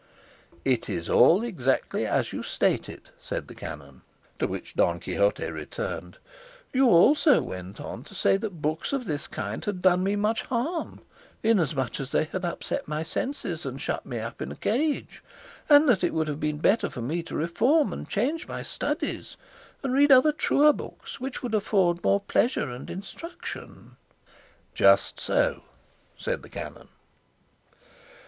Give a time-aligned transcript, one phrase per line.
[0.65, 4.01] "It is all exactly as you state it," said the canon;
[4.39, 6.17] to which Don Quixote returned,
[6.73, 10.41] "You also went on to say that books of this kind had done me much
[10.41, 11.01] harm,
[11.43, 15.23] inasmuch as they had upset my senses, and shut me up in a cage,
[15.69, 19.37] and that it would be better for me to reform and change my studies,
[19.83, 23.97] and read other truer books which would afford more pleasure and instruction."
[24.73, 25.61] "Just so,"
[26.17, 26.87] said the canon.